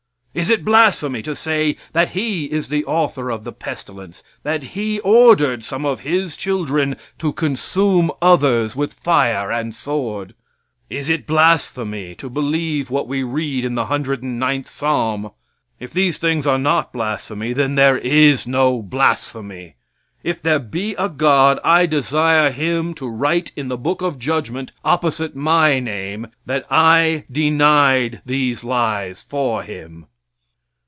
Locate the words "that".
1.91-2.11, 4.43-4.63, 26.45-26.65